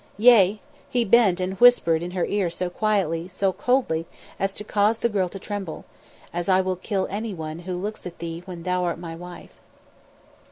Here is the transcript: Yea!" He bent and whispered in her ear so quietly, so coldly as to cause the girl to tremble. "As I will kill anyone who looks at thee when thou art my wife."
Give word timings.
Yea!" 0.17 0.59
He 0.89 1.05
bent 1.05 1.39
and 1.39 1.59
whispered 1.59 2.01
in 2.01 2.09
her 2.09 2.25
ear 2.25 2.49
so 2.49 2.71
quietly, 2.71 3.27
so 3.27 3.53
coldly 3.53 4.07
as 4.39 4.55
to 4.55 4.63
cause 4.63 4.97
the 4.97 5.09
girl 5.09 5.29
to 5.29 5.37
tremble. 5.37 5.85
"As 6.33 6.49
I 6.49 6.59
will 6.59 6.75
kill 6.75 7.05
anyone 7.11 7.59
who 7.69 7.77
looks 7.79 8.07
at 8.07 8.17
thee 8.17 8.41
when 8.47 8.63
thou 8.63 8.83
art 8.83 8.97
my 8.97 9.15
wife." 9.15 9.53